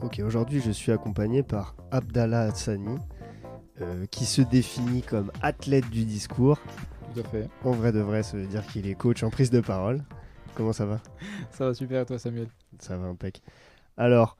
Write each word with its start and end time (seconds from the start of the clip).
Ok, 0.00 0.20
aujourd'hui 0.24 0.60
je 0.60 0.70
suis 0.70 0.92
accompagné 0.92 1.42
par 1.42 1.74
Abdallah 1.90 2.42
Hassani, 2.42 2.98
euh, 3.80 4.06
qui 4.06 4.24
se 4.26 4.42
définit 4.42 5.02
comme 5.02 5.32
athlète 5.42 5.88
du 5.90 6.04
discours. 6.04 6.58
Tout 7.14 7.20
à 7.20 7.24
fait. 7.24 7.48
En 7.64 7.72
vrai 7.72 7.92
de 7.92 8.00
vrai, 8.00 8.22
ça 8.22 8.36
veut 8.36 8.46
dire 8.46 8.64
qu'il 8.66 8.86
est 8.86 8.94
coach 8.94 9.22
en 9.22 9.30
prise 9.30 9.50
de 9.50 9.60
parole. 9.60 10.04
Comment 10.54 10.72
ça 10.72 10.86
va? 10.86 11.00
Ça 11.50 11.66
va 11.66 11.74
super, 11.74 12.02
et 12.02 12.06
toi 12.06 12.18
Samuel? 12.18 12.48
Ça 12.78 12.96
va 12.96 13.06
impec. 13.06 13.42
Alors, 13.96 14.36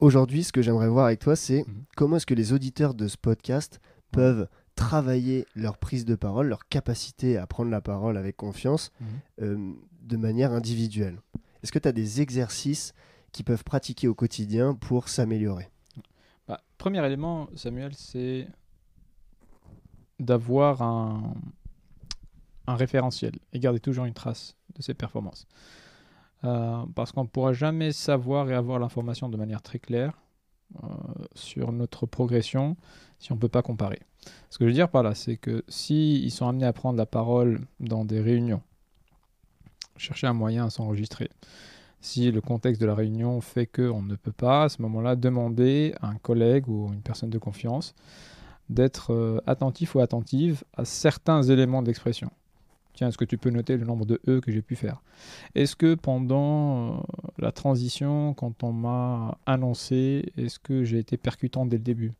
aujourd'hui, 0.00 0.42
ce 0.44 0.52
que 0.52 0.62
j'aimerais 0.62 0.88
voir 0.88 1.06
avec 1.06 1.20
toi, 1.20 1.36
c'est 1.36 1.64
Mhm. 1.66 1.84
comment 1.96 2.16
est-ce 2.16 2.26
que 2.26 2.34
les 2.34 2.52
auditeurs 2.52 2.94
de 2.94 3.08
ce 3.08 3.16
podcast 3.16 3.80
peuvent 4.12 4.48
travailler 4.74 5.46
leur 5.54 5.76
prise 5.76 6.04
de 6.06 6.14
parole, 6.14 6.48
leur 6.48 6.66
capacité 6.68 7.36
à 7.36 7.46
prendre 7.46 7.70
la 7.70 7.80
parole 7.82 8.16
avec 8.16 8.36
confiance 8.36 8.90
Mhm. 9.00 9.06
euh, 9.42 9.72
de 10.02 10.16
manière 10.16 10.52
individuelle. 10.52 11.20
Est-ce 11.62 11.72
que 11.72 11.78
tu 11.78 11.88
as 11.88 11.92
des 11.92 12.20
exercices 12.20 12.94
qu'ils 13.32 13.44
peuvent 13.44 13.64
pratiquer 13.64 14.08
au 14.08 14.14
quotidien 14.14 14.74
pour 14.74 15.08
s'améliorer? 15.08 15.68
Bah, 16.48 16.60
Premier 16.78 17.04
élément, 17.04 17.48
Samuel, 17.54 17.92
c'est 17.94 18.48
d'avoir 20.18 20.82
un, 20.82 21.34
référentiel 22.66 23.32
et 23.52 23.58
garder 23.58 23.80
toujours 23.80 24.04
une 24.04 24.14
trace 24.14 24.56
de 24.76 24.82
ses 24.82 24.94
performances. 24.94 25.48
Euh, 26.44 26.84
parce 26.94 27.10
qu'on 27.10 27.24
ne 27.24 27.28
pourra 27.28 27.52
jamais 27.52 27.90
savoir 27.90 28.48
et 28.48 28.54
avoir 28.54 28.78
l'information 28.78 29.28
de 29.28 29.36
manière 29.36 29.60
très 29.60 29.80
claire 29.80 30.12
euh, 30.84 30.86
sur 31.34 31.72
notre 31.72 32.06
progression 32.06 32.76
si 33.18 33.32
on 33.32 33.34
ne 33.34 33.40
peut 33.40 33.48
pas 33.48 33.62
comparer. 33.62 33.98
Ce 34.50 34.58
que 34.58 34.64
je 34.64 34.68
veux 34.68 34.74
dire 34.74 34.88
par 34.88 35.02
là, 35.02 35.16
c'est 35.16 35.36
que 35.36 35.64
s'ils 35.68 36.24
ils 36.24 36.30
sont 36.30 36.48
amenés 36.48 36.66
à 36.66 36.72
prendre 36.72 36.96
la 36.96 37.06
parole 37.06 37.60
dans 37.80 38.04
des 38.04 38.20
réunions, 38.20 38.62
chercher 40.00 40.26
un 40.26 40.32
moyen 40.32 40.66
à 40.66 40.70
s'enregistrer, 40.70 41.30
si 42.00 42.30
le 42.30 42.40
contexte 42.40 42.80
de 42.80 42.86
la 42.86 42.94
réunion 42.94 43.40
fait 43.40 43.66
qu'on 43.66 44.02
ne 44.02 44.16
peut 44.16 44.32
pas, 44.32 44.64
à 44.64 44.68
ce 44.68 44.80
moment-là, 44.82 45.16
demander 45.16 45.94
à 46.00 46.08
un 46.08 46.16
collègue 46.16 46.68
ou 46.68 46.90
une 46.92 47.02
personne 47.02 47.30
de 47.30 47.38
confiance 47.38 47.94
d'être 48.70 49.12
euh, 49.12 49.40
attentif 49.46 49.94
ou 49.94 50.00
attentive 50.00 50.62
à 50.76 50.84
certains 50.84 51.42
éléments 51.42 51.82
d'expression. 51.82 52.30
Tiens, 52.94 53.08
est-ce 53.08 53.18
que 53.18 53.24
tu 53.24 53.36
peux 53.36 53.50
noter 53.50 53.76
le 53.76 53.84
nombre 53.84 54.06
de 54.06 54.20
E 54.28 54.40
que 54.40 54.52
j'ai 54.52 54.62
pu 54.62 54.76
faire? 54.76 55.02
Est-ce 55.54 55.76
que 55.76 55.94
pendant 55.94 56.98
euh, 56.98 57.00
la 57.38 57.52
transition, 57.52 58.32
quand 58.34 58.62
on 58.62 58.72
m'a 58.72 59.38
annoncé, 59.44 60.32
est-ce 60.36 60.58
que 60.58 60.84
j'ai 60.84 60.98
été 60.98 61.16
percutant 61.16 61.66
dès 61.66 61.76
le 61.76 61.82
début? 61.82 62.12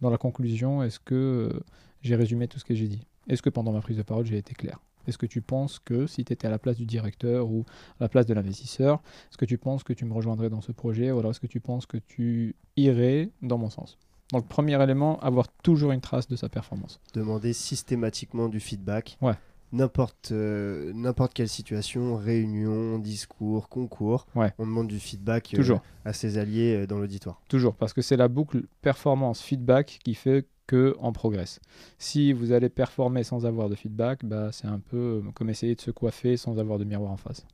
Dans 0.00 0.10
la 0.10 0.18
conclusion, 0.18 0.82
est-ce 0.82 1.00
que 1.00 1.14
euh, 1.52 1.60
j'ai 2.02 2.16
résumé 2.16 2.48
tout 2.48 2.58
ce 2.58 2.64
que 2.64 2.74
j'ai 2.74 2.88
dit 2.88 3.06
Est-ce 3.28 3.42
que 3.42 3.50
pendant 3.50 3.72
ma 3.72 3.80
prise 3.80 3.96
de 3.96 4.02
parole, 4.02 4.26
j'ai 4.26 4.38
été 4.38 4.54
clair? 4.54 4.80
Est-ce 5.06 5.18
que 5.18 5.26
tu 5.26 5.40
penses 5.40 5.78
que 5.78 6.06
si 6.06 6.24
tu 6.24 6.32
étais 6.32 6.46
à 6.46 6.50
la 6.50 6.58
place 6.58 6.76
du 6.76 6.84
directeur 6.84 7.48
ou 7.48 7.64
à 7.98 8.04
la 8.04 8.08
place 8.08 8.26
de 8.26 8.34
l'investisseur, 8.34 9.00
est-ce 9.30 9.38
que 9.38 9.46
tu 9.46 9.56
penses 9.56 9.82
que 9.82 9.94
tu 9.94 10.04
me 10.04 10.12
rejoindrais 10.12 10.50
dans 10.50 10.60
ce 10.60 10.70
projet 10.70 11.10
ou 11.10 11.18
alors 11.18 11.30
est-ce 11.30 11.40
que 11.40 11.46
tu 11.46 11.60
penses 11.60 11.86
que 11.86 11.96
tu 11.96 12.56
irais 12.76 13.30
dans 13.40 13.56
mon 13.56 13.70
sens? 13.70 13.98
Donc, 14.32 14.46
premier 14.46 14.80
élément, 14.82 15.18
avoir 15.20 15.48
toujours 15.48 15.92
une 15.92 16.02
trace 16.02 16.28
de 16.28 16.36
sa 16.36 16.50
performance. 16.50 17.00
Demander 17.14 17.54
systématiquement 17.54 18.48
du 18.48 18.60
feedback. 18.60 19.16
Ouais. 19.22 19.32
N'importe 19.70 20.32
euh, 20.32 20.92
n'importe 20.94 21.34
quelle 21.34 21.48
situation, 21.48 22.16
réunion, 22.16 22.98
discours, 22.98 23.68
concours, 23.68 24.26
Ouais. 24.34 24.52
on 24.58 24.64
demande 24.64 24.88
du 24.88 24.98
feedback 24.98 25.54
euh, 25.58 25.76
à 26.06 26.14
ses 26.14 26.38
alliés 26.38 26.74
euh, 26.82 26.86
dans 26.86 26.98
l'auditoire. 26.98 27.42
Toujours, 27.50 27.74
parce 27.74 27.92
que 27.92 28.00
c'est 28.00 28.16
la 28.16 28.28
boucle 28.28 28.62
performance-feedback 28.80 29.98
qui 30.02 30.14
fait 30.14 30.46
que 30.66 30.96
on 31.00 31.12
progresse. 31.12 31.60
Si 31.98 32.32
vous 32.32 32.52
allez 32.52 32.70
performer 32.70 33.24
sans 33.24 33.44
avoir 33.44 33.68
de 33.68 33.74
feedback, 33.74 34.24
bah, 34.24 34.50
c'est 34.52 34.66
un 34.66 34.78
peu 34.78 35.22
comme 35.34 35.50
essayer 35.50 35.74
de 35.74 35.80
se 35.82 35.90
coiffer 35.90 36.38
sans 36.38 36.58
avoir 36.58 36.78
de 36.78 36.84
miroir 36.84 37.10
en 37.12 37.16
face. 37.18 37.44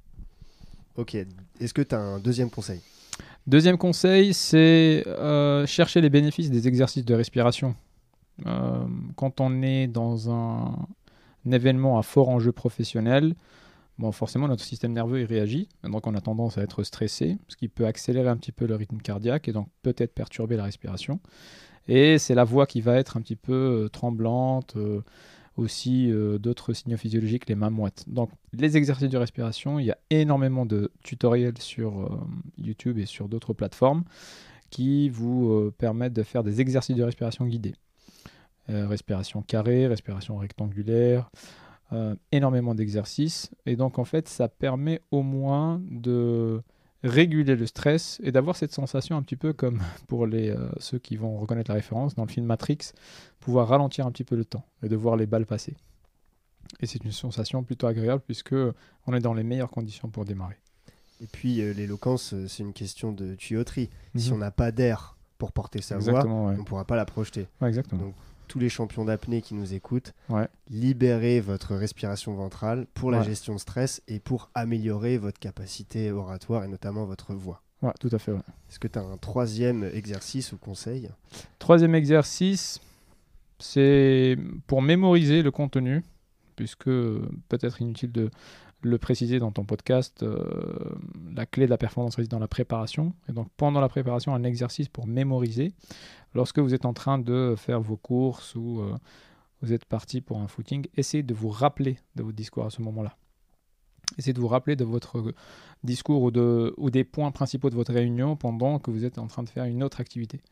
Ok, 0.97 1.17
est-ce 1.59 1.75
que 1.75 1.83
tu 1.83 1.95
as 1.97 2.01
un 2.01 2.21
deuxième 2.21 2.51
conseil? 2.51 2.81
Deuxième 3.47 3.77
conseil, 3.77 4.33
c'est 4.35 5.05
chercher 5.67 6.01
les 6.01 6.11
bénéfices 6.11 6.51
des 6.51 6.69
exercices 6.69 7.05
de 7.05 7.15
respiration. 7.15 7.75
Quand 9.17 9.41
on 9.41 9.63
est 9.63 9.87
dans 9.89 10.31
un 10.31 10.77
événement 11.53 11.99
à 11.99 12.03
fort 12.03 12.29
enjeu 12.29 12.53
professionnel, 12.53 13.35
bon, 13.99 14.13
forcément 14.13 14.49
notre 14.49 14.65
système 14.65 14.93
nerveux 14.93 15.21
il 15.21 15.27
réagit, 15.27 15.69
donc 15.83 16.07
on 16.07 16.15
a 16.15 16.21
tendance 16.21 16.59
à 16.59 16.63
être 16.63 16.83
stressé, 16.83 17.39
ce 17.49 17.57
qui 17.57 17.69
peut 17.69 17.87
accélérer 17.87 18.29
un 18.29 18.37
petit 18.37 18.53
peu 18.53 18.67
le 18.67 18.75
rythme 18.75 18.99
cardiaque 18.99 19.49
et 19.49 19.53
donc 19.53 19.69
peut-être 19.83 20.15
perturber 20.15 20.57
la 20.57 20.65
respiration. 20.65 21.21
Et 21.89 22.19
c'est 22.19 22.35
la 22.35 22.45
voix 22.45 22.67
qui 22.67 22.81
va 22.81 22.97
être 22.97 23.17
un 23.17 23.21
petit 23.21 23.37
peu 23.37 23.53
euh, 23.53 23.89
tremblante, 23.89 24.77
euh, 24.77 25.03
aussi 25.57 26.11
euh, 26.11 26.39
d'autres 26.39 26.73
signaux 26.73 26.97
physiologiques, 26.97 27.49
les 27.49 27.55
mains 27.55 27.71
moites. 27.71 28.05
Donc 28.09 28.31
les 28.53 28.77
exercices 28.77 29.11
de 29.11 29.19
respiration, 29.19 29.79
il 29.79 29.87
y 29.87 29.91
a 29.91 29.99
énormément 30.11 30.67
de 30.67 30.91
tutoriels 31.03 31.59
sur 31.59 32.11
YouTube 32.59 32.99
et 32.99 33.07
sur 33.07 33.29
d'autres 33.29 33.53
plateformes 33.53 34.05
qui 34.71 35.09
vous 35.09 35.71
permettent 35.79 36.15
de 36.15 36.25
faire 36.25 36.43
des 36.43 36.61
exercices 36.61 36.97
de 36.97 37.05
respiration 37.05 37.47
guidés. 37.47 37.75
Euh, 38.71 38.87
respiration 38.89 39.43
carrée, 39.43 39.87
respiration 39.87 40.39
rectangulaire, 40.39 41.31
euh, 41.93 42.15
énormément 42.33 42.75
d'exercices. 42.75 43.51
Et 43.67 43.77
donc 43.77 43.99
en 43.99 44.05
fait, 44.05 44.27
ça 44.27 44.49
permet 44.49 45.03
au 45.11 45.21
moins 45.23 45.83
de 45.91 46.63
réguler 47.03 47.57
le 47.57 47.67
stress 47.67 48.19
et 48.25 48.33
d'avoir 48.33 48.57
cette 48.57 48.73
sensation 48.73 49.19
un 49.19 49.23
petit 49.23 49.37
peu 49.37 49.53
comme 49.53 49.81
pour 50.09 50.27
les, 50.27 50.49
euh, 50.49 50.71
ceux 50.79 50.99
qui 50.99 51.17
vont 51.17 51.37
reconnaître 51.37 51.71
la 51.71 51.75
référence 51.75 52.15
dans 52.15 52.25
le 52.25 52.31
film 52.31 52.47
Matrix, 52.47 52.79
pouvoir 53.39 53.69
ralentir 53.69 54.07
un 54.07 54.11
petit 54.11 54.25
peu 54.25 54.35
le 54.35 54.47
temps 54.47 54.65
et 54.83 54.89
de 54.89 54.97
voir 54.97 55.17
les 55.17 55.27
balles 55.27 55.45
passer. 55.45 55.77
Et 56.81 56.87
c'est 56.87 57.05
une 57.05 57.13
sensation 57.13 57.63
plutôt 57.65 57.87
agréable 57.87 58.23
puisque 58.25 58.55
on 59.07 59.13
est 59.15 59.21
dans 59.21 59.35
les 59.35 59.45
meilleures 59.45 59.71
conditions 59.71 60.09
pour 60.09 60.25
démarrer. 60.25 60.57
Et 61.23 61.27
puis 61.27 61.61
euh, 61.61 61.75
l'éloquence, 61.75 62.35
c'est 62.49 62.63
une 62.63 62.73
question 62.73 63.13
de 63.13 63.35
tuyauterie. 63.35 63.91
Si 64.17 64.31
Mhm. 64.31 64.37
on 64.37 64.39
n'a 64.39 64.51
pas 64.51 64.73
d'air 64.73 65.19
pour 65.37 65.53
porter 65.53 65.83
sa 65.83 65.99
voix, 65.99 66.25
ouais. 66.25 66.31
on 66.31 66.53
ne 66.57 66.63
pourra 66.65 66.87
pas 66.87 66.97
la 66.97 67.05
projeter. 67.05 67.47
Ouais, 67.61 67.69
exactement. 67.69 68.01
Donc, 68.05 68.15
Tous 68.49 68.59
les 68.59 68.69
champions 68.69 69.05
d'apnée 69.05 69.41
qui 69.43 69.55
nous 69.55 69.75
écoutent, 69.75 70.13
Ouais. 70.29 70.49
libérez 70.71 71.41
votre 71.41 71.75
respiration 71.75 72.35
ventrale 72.35 72.87
pour 72.95 73.11
la 73.11 73.19
Ouais. 73.19 73.25
gestion 73.25 73.55
de 73.55 73.59
stress 73.61 74.03
et 74.09 74.19
pour 74.21 74.51
améliorer 74.55 75.19
votre 75.19 75.39
capacité 75.41 76.11
oratoire 76.13 76.65
et 76.65 76.69
notamment 76.69 77.05
votre 77.05 77.35
voix. 77.35 77.63
Ouais, 77.83 77.93
tout 78.01 78.09
à 78.13 78.19
fait. 78.19 78.33
ouais. 78.33 78.39
Est-ce 78.71 78.79
que 78.79 78.89
tu 78.89 78.99
as 78.99 79.03
un 79.03 79.17
troisième 79.17 79.85
exercice 79.93 80.53
ou 80.53 80.57
conseil? 80.59 81.11
Troisième 81.59 81.95
exercice, 81.95 82.81
c'est 83.59 84.37
pour 84.67 84.83
mémoriser 84.83 85.43
le 85.43 85.51
contenu, 85.51 86.03
puisque 86.57 86.85
peut-être 86.85 87.81
inutile 87.83 88.13
de 88.13 88.31
le 88.85 88.99
préciser 88.99 89.39
dans 89.39 89.51
ton 89.51 89.65
podcast, 89.65 90.23
euh, 90.23 90.95
la 91.35 91.47
clé 91.47 91.65
de 91.65 91.71
la 91.71 91.79
performance 91.79 92.17
réside 92.17 92.31
dans 92.31 92.39
la 92.39 92.49
préparation. 92.49 93.15
Et 93.29 93.33
donc 93.33 93.49
pendant 93.57 93.81
la 93.81 93.89
préparation, 93.89 94.35
un 94.35 94.45
exercice 94.45 94.89
pour 94.89 95.07
mémoriser, 95.07 95.73
lorsque 96.35 96.59
vous 96.59 96.75
êtes 96.75 96.85
en 96.85 96.93
train 96.93 97.19
de 97.19 97.55
faire 97.57 97.81
vos 97.81 97.97
courses 97.97 98.55
ou 98.55 98.81
euh, 98.81 98.95
vous 99.63 99.73
êtes 99.73 99.87
parti 99.87 100.21
pour 100.21 100.39
un 100.39 100.49
footing, 100.49 100.87
essayez 100.97 101.23
de 101.23 101.35
vous 101.35 101.49
rappeler 101.49 101.99
de 102.17 102.23
votre 102.23 102.37
discours 102.37 102.67
à 102.67 102.71
ce 102.71 102.83
moment-là. 102.83 103.17
Essayez 104.19 104.35
de 104.35 104.41
vous 104.41 104.49
rappeler 104.49 104.77
de 104.77 104.85
votre 104.85 105.19
euh, 105.19 105.35
discours 105.83 106.23
ou, 106.23 106.31
de, 106.31 106.75
ou 106.77 106.91
des 106.91 107.05
points 107.05 107.31
principaux 107.31 107.71
de 107.71 107.75
votre 107.75 107.93
réunion 107.93 108.37
pendant 108.37 108.79
que 108.79 108.91
vous 108.91 109.07
êtes 109.07 109.19
en 109.19 109.27
train 109.27 109.43
de 109.43 109.49
faire 109.49 109.65
une 109.65 109.83
autre 109.83 110.01
activité. 110.01 110.43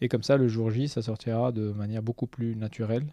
Et 0.00 0.08
comme 0.08 0.24
ça, 0.24 0.36
le 0.36 0.48
jour 0.48 0.70
J, 0.70 0.88
ça 0.88 1.02
sortira 1.02 1.52
de 1.52 1.70
manière 1.70 2.02
beaucoup 2.02 2.26
plus 2.26 2.56
naturelle. 2.56 3.06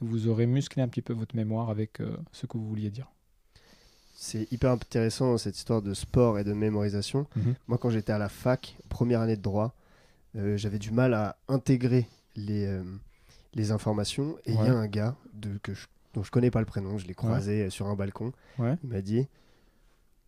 Et 0.00 0.04
vous 0.04 0.28
aurez 0.28 0.46
musclé 0.46 0.82
un 0.82 0.88
petit 0.88 1.02
peu 1.02 1.12
votre 1.12 1.34
mémoire 1.34 1.68
avec 1.68 1.98
ce 2.32 2.46
que 2.46 2.56
vous 2.56 2.66
vouliez 2.66 2.90
dire. 2.90 3.10
C'est 4.22 4.52
hyper 4.52 4.72
intéressant 4.72 5.38
cette 5.38 5.56
histoire 5.56 5.80
de 5.80 5.94
sport 5.94 6.38
et 6.38 6.44
de 6.44 6.52
mémorisation. 6.52 7.26
Mhm. 7.36 7.54
Moi, 7.68 7.78
quand 7.78 7.88
j'étais 7.88 8.12
à 8.12 8.18
la 8.18 8.28
fac, 8.28 8.76
première 8.90 9.22
année 9.22 9.34
de 9.34 9.40
droit, 9.40 9.74
euh, 10.36 10.58
j'avais 10.58 10.78
du 10.78 10.90
mal 10.90 11.14
à 11.14 11.38
intégrer 11.48 12.06
les, 12.36 12.66
euh, 12.66 12.82
les 13.54 13.72
informations. 13.72 14.36
Et 14.44 14.52
il 14.52 14.62
y 14.62 14.68
a 14.68 14.74
un 14.74 14.88
gars 14.88 15.16
de, 15.32 15.56
que 15.62 15.72
je, 15.72 15.86
dont 16.12 16.22
je 16.22 16.30
connais 16.30 16.50
pas 16.50 16.60
le 16.60 16.66
prénom, 16.66 16.98
je 16.98 17.06
l'ai 17.06 17.14
croisé 17.14 17.62
euh, 17.62 17.70
sur 17.70 17.86
un 17.86 17.94
balcon. 17.94 18.34
Ouais. 18.58 18.76
Il 18.84 18.90
m'a 18.90 19.00
dit 19.00 19.26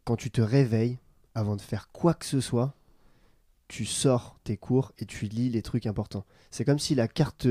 quand 0.07 0.17
tu 0.17 0.31
te 0.31 0.41
réveilles, 0.41 0.97
avant 1.35 1.55
de 1.55 1.61
faire 1.61 1.91
quoi 1.93 2.15
que 2.15 2.25
ce 2.25 2.41
soit, 2.41 2.73
tu 3.69 3.85
sors 3.85 4.39
tes 4.43 4.57
cours 4.57 4.93
et 5.01 5.05
tu 5.05 5.27
lis 5.27 5.51
les 5.51 5.61
trucs 5.61 5.85
importants. 5.85 6.25
C'est 6.51 6.65
comme 6.65 6.79
si 6.79 6.95
la 6.95 7.09
carte, 7.09 7.47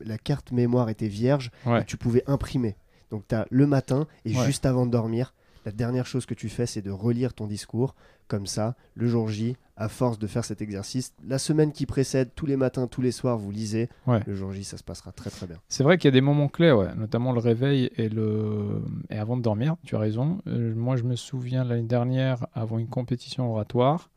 la 0.00 0.18
carte 0.18 0.52
mémoire 0.52 0.90
était 0.90 1.08
vierge 1.08 1.50
et 1.66 1.84
tu 1.86 1.96
pouvais 1.96 2.22
imprimer. 2.26 2.76
Donc 3.10 3.26
tu 3.26 3.34
as 3.34 3.46
le 3.50 3.66
matin 3.66 4.06
et 4.26 4.34
juste 4.34 4.66
avant 4.66 4.84
de 4.84 4.90
dormir, 4.90 5.32
la 5.66 5.72
dernière 5.72 6.06
chose 6.06 6.26
que 6.26 6.34
tu 6.34 6.48
fais, 6.48 6.64
c'est 6.64 6.80
de 6.80 6.92
relire 6.92 7.34
ton 7.34 7.48
discours. 7.48 7.96
Comme 8.28 8.46
ça, 8.46 8.76
le 8.94 9.08
jour 9.08 9.28
J, 9.28 9.56
à 9.76 9.88
force 9.88 10.16
de 10.16 10.28
faire 10.28 10.44
cet 10.44 10.62
exercice, 10.62 11.12
la 11.26 11.38
semaine 11.38 11.72
qui 11.72 11.86
précède, 11.86 12.30
tous 12.36 12.46
les 12.46 12.56
matins, 12.56 12.86
tous 12.86 13.02
les 13.02 13.10
soirs, 13.10 13.36
vous 13.36 13.50
lisez. 13.50 13.88
Ouais. 14.06 14.20
Le 14.26 14.34
jour 14.36 14.52
J, 14.52 14.62
ça 14.62 14.78
se 14.78 14.84
passera 14.84 15.10
très 15.10 15.28
très 15.28 15.48
bien. 15.48 15.56
C'est 15.68 15.82
vrai 15.82 15.98
qu'il 15.98 16.06
y 16.06 16.08
a 16.08 16.12
des 16.12 16.20
moments 16.20 16.46
clés, 16.46 16.70
ouais, 16.70 16.94
notamment 16.94 17.32
le 17.32 17.40
réveil 17.40 17.90
et, 17.96 18.08
le... 18.08 18.80
et 19.10 19.18
avant 19.18 19.36
de 19.36 19.42
dormir, 19.42 19.74
tu 19.84 19.96
as 19.96 19.98
raison. 19.98 20.40
Euh, 20.46 20.72
moi, 20.72 20.94
je 20.94 21.02
me 21.02 21.16
souviens 21.16 21.64
l'année 21.64 21.82
dernière, 21.82 22.46
avant 22.54 22.78
une 22.78 22.88
compétition 22.88 23.50
oratoire, 23.50 24.08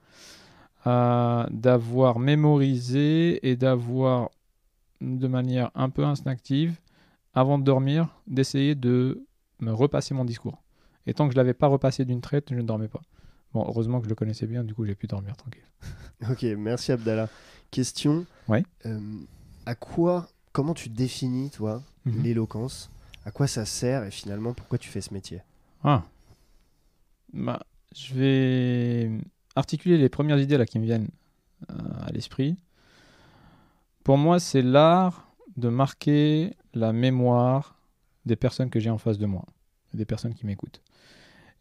euh, 0.86 1.48
d'avoir 1.50 2.20
mémorisé 2.20 3.50
et 3.50 3.56
d'avoir, 3.56 4.30
de 5.02 5.28
manière 5.28 5.72
un 5.74 5.90
peu 5.90 6.06
instinctive, 6.06 6.78
avant 7.34 7.58
de 7.58 7.64
dormir, 7.64 8.08
d'essayer 8.28 8.76
de 8.76 9.26
me 9.60 9.72
repasser 9.72 10.14
mon 10.14 10.26
discours. 10.26 10.62
Et 11.10 11.14
tant 11.14 11.28
que 11.28 11.34
je 11.34 11.38
l'avais 11.38 11.54
pas 11.54 11.68
repassé 11.68 12.06
d'une 12.06 12.22
traite, 12.22 12.50
je 12.52 12.56
ne 12.56 12.62
dormais 12.62 12.88
pas. 12.88 13.02
Bon, 13.54 13.66
heureusement 13.68 13.98
que 14.00 14.06
je 14.06 14.10
le 14.10 14.16
connaissais 14.16 14.46
bien, 14.46 14.64
du 14.64 14.74
coup 14.76 14.86
j'ai 14.86 14.96
pu 14.96 15.08
dormir 15.08 15.36
tranquille. 15.36 15.64
Ok, 16.30 16.44
merci 16.58 16.92
Abdallah. 16.92 17.30
Question. 17.72 18.26
Ouais. 18.48 18.64
Euh, 18.86 19.00
à 19.66 19.74
quoi, 19.76 20.28
comment 20.52 20.74
tu 20.74 20.90
définis, 20.90 21.50
toi, 21.50 21.82
Mhm. 22.06 22.22
l'éloquence? 22.24 22.90
À 23.26 23.32
quoi 23.32 23.48
ça 23.48 23.66
sert 23.66 24.04
et 24.04 24.12
finalement 24.12 24.54
pourquoi 24.54 24.78
tu 24.78 24.90
fais 24.90 25.02
ce 25.02 25.14
métier? 25.14 25.42
Ah. 25.84 26.04
Bah, 27.34 27.62
je 27.96 28.14
vais 28.16 29.12
articuler 29.56 29.98
les 29.98 30.10
premières 30.10 30.40
idées 30.40 30.58
là 30.58 30.66
qui 30.66 30.78
me 30.80 30.86
viennent 30.86 31.10
euh, 31.72 31.74
à 32.06 32.12
l'esprit. 32.12 32.58
Pour 34.04 34.18
moi, 34.18 34.40
c'est 34.40 34.62
l'art 34.62 35.28
de 35.58 35.70
marquer 35.70 36.56
la 36.74 36.94
mémoire 36.94 37.76
des 38.26 38.36
personnes 38.36 38.70
que 38.70 38.80
j'ai 38.80 38.90
en 38.90 38.98
face 38.98 39.18
de 39.18 39.26
moi, 39.26 39.46
des 39.94 40.06
personnes 40.06 40.34
qui 40.34 40.46
m'écoutent. 40.46 40.82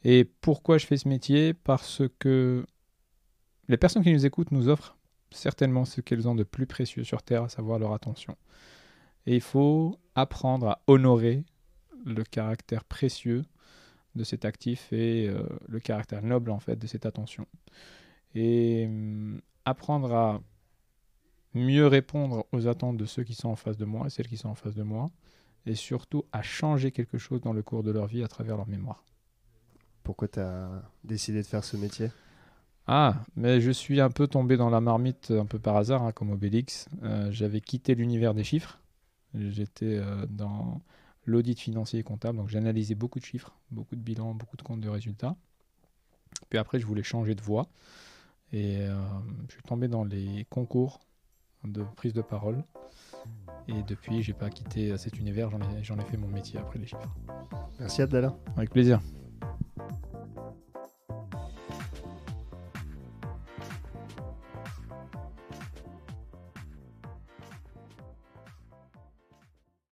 Et 0.04 0.25
pourquoi 0.25 0.78
je 0.78 0.86
fais 0.86 0.96
ce 0.96 1.08
métier? 1.08 1.54
Parce 1.54 2.02
que 2.19 2.64
les 3.69 3.76
personnes 3.76 4.02
qui 4.02 4.12
nous 4.12 4.26
écoutent 4.26 4.52
nous 4.52 4.69
offrent 4.69 4.96
certainement 5.30 5.84
ce 5.84 6.00
qu'elles 6.00 6.28
ont 6.28 6.34
de 6.34 6.44
plus 6.44 6.66
précieux 6.66 7.04
sur 7.04 7.22
Terre, 7.22 7.44
à 7.44 7.48
savoir 7.48 7.78
leur 7.78 7.92
attention. 7.92 8.36
Et 9.26 9.34
il 9.34 9.40
faut 9.40 9.98
apprendre 10.14 10.69
à 10.69 10.82
honorer 10.86 11.44
le 12.06 12.25
caractère 12.25 12.84
précieux 12.84 13.44
de 14.14 14.25
cet 14.25 14.44
actif 14.44 14.92
et 14.92 15.28
euh, 15.28 15.42
le 15.69 15.80
caractère 15.80 16.22
noble 16.22 16.50
en 16.50 16.60
fait 16.60 16.76
de 16.76 16.86
cette 16.86 17.06
attention. 17.06 17.46
Et 18.34 18.86
hum, 18.86 19.40
apprendre 19.64 20.14
à 20.14 20.40
mieux 21.54 21.86
répondre 21.86 22.46
aux 22.52 22.66
attentes 22.66 22.96
de 22.96 23.04
ceux 23.04 23.25
qui 23.25 23.34
sont 23.34 23.48
en 23.48 23.56
face 23.56 23.76
de 23.76 23.84
moi 23.84 24.06
et 24.06 24.10
celles 24.10 24.28
qui 24.28 24.36
sont 24.36 24.48
en 24.48 24.54
face 24.54 24.75
de 24.75 24.82
moi, 24.82 25.10
et 25.70 25.75
surtout 25.75 26.25
à 26.32 26.43
changer 26.43 26.93
quelque 26.93 27.19
chose 27.19 27.41
dans 27.41 27.53
le 27.53 27.62
cours 27.62 27.82
de 27.82 27.91
leur 27.91 28.06
vie 28.06 28.23
à 28.23 28.29
travers 28.29 28.56
leur 28.56 28.69
mémoire. 28.69 29.05
Pourquoi 30.03 30.29
tu 30.29 30.41
as 30.41 30.82
décidé 31.05 31.43
de 31.43 31.47
faire 31.47 31.65
ce 31.65 31.76
métier? 31.76 32.11
Ah, 32.87 33.23
mais 33.37 33.61
je 33.61 33.70
suis 33.70 34.00
un 34.00 34.11
peu 34.11 34.26
tombé 34.26 34.56
dans 34.56 34.70
la 34.70 34.81
marmite 34.81 35.31
un 35.31 35.44
peu 35.44 35.59
par 35.59 35.76
hasard, 35.76 36.03
hein, 36.03 36.12
comme 36.12 36.31
Obélix. 36.31 36.88
Euh, 37.03 37.31
J'avais 37.31 37.61
quitté 37.61 37.94
l'univers 37.94 38.32
des 38.32 38.44
chiffres. 38.44 38.81
J'étais 39.35 39.99
euh, 39.99 40.25
dans 40.31 40.81
l'audit 41.26 41.61
financier 41.61 42.00
et 42.00 42.03
comptable, 42.03 42.38
donc 42.38 42.49
j'analysais 42.49 42.94
beaucoup 42.94 43.19
de 43.19 43.25
chiffres, 43.26 43.55
beaucoup 43.71 43.94
de 43.94 44.00
bilans, 44.00 44.35
beaucoup 44.35 44.56
de 44.56 44.62
comptes 44.62 44.81
de 44.81 44.88
résultats. 44.88 45.37
Puis 46.49 46.59
après, 46.59 46.81
je 46.81 46.87
voulais 46.87 47.03
changer 47.03 47.35
de 47.35 47.43
voie. 47.43 47.69
Et 48.53 48.79
euh, 48.79 48.97
je 49.49 49.53
suis 49.53 49.62
tombé 49.62 49.88
dans 49.88 50.05
les 50.05 50.47
concours 50.49 51.00
de 51.64 51.82
prise 51.97 52.14
de 52.14 52.23
parole. 52.23 52.64
Et 53.69 53.82
depuis, 53.87 54.23
j'ai 54.23 54.32
pas 54.32 54.49
quitté 54.49 54.97
cet 54.97 55.19
univers, 55.19 55.50
j'en 55.50 55.59
ai, 55.59 55.82
j'en 55.82 55.99
ai 55.99 56.05
fait 56.05 56.17
mon 56.17 56.29
métier 56.29 56.59
après 56.59 56.79
les 56.79 56.87
chiffres. 56.87 57.15
Merci 57.79 58.03
Abdallah. 58.03 58.35
Avec 58.56 58.70
plaisir. 58.70 59.00